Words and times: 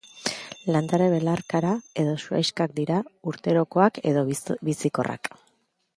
Landare 0.75 1.09
belarkara 1.15 1.73
edo 2.05 2.15
zuhaixkak 2.25 2.75
dira, 2.79 2.97
urterokoak 3.33 4.03
edo 4.13 4.25
bizikorrak. 4.71 5.35